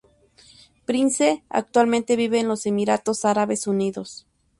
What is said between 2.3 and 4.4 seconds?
en los Emiratos Árabes Unidos.